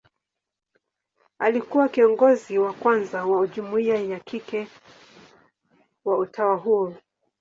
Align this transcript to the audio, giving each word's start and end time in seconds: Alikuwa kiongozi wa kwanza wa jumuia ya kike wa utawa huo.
Alikuwa 1.39 1.89
kiongozi 1.89 2.57
wa 2.59 2.73
kwanza 2.73 3.25
wa 3.25 3.47
jumuia 3.47 3.95
ya 4.01 4.19
kike 4.19 4.67
wa 6.05 6.17
utawa 6.17 6.55
huo. 6.55 6.95